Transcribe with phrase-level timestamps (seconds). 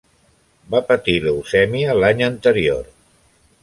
[0.75, 2.85] Va patir leucèmia l'any anterior.